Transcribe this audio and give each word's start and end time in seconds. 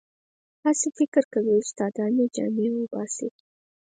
هسې 0.63 0.89
فکر 0.97 1.23
کوي 1.33 1.53
استادان 1.61 2.11
یې 2.19 2.25
جامې 2.35 2.67
وباسي. 2.71 3.27